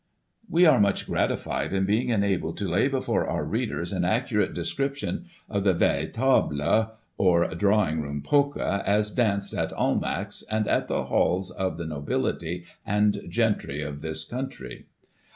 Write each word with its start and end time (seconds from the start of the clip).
We 0.49 0.65
are 0.65 0.79
much 0.79 1.05
gratified 1.05 1.73
in 1.73 1.85
being 1.85 2.09
enabled 2.09 2.57
to 2.57 2.67
lay 2.67 2.87
before 2.87 3.27
our 3.27 3.43
readers 3.45 3.93
an 3.93 4.03
accurate 4.03 4.51
description 4.51 5.25
of 5.47 5.63
the 5.63 5.75
veritable^ 5.75 6.93
or 7.19 7.47
Drawing 7.49 8.01
room 8.01 8.23
Polka, 8.23 8.81
as 8.83 9.11
danced 9.11 9.53
at 9.53 9.71
Almack's, 9.73 10.41
and 10.49 10.67
at 10.67 10.87
the 10.87 11.03
halls 11.03 11.51
of 11.51 11.77
the 11.77 11.85
nobility 11.85 12.65
and 12.83 13.21
gentry 13.29 13.83
of 13.83 14.01
this 14.01 14.23
country. 14.25 14.87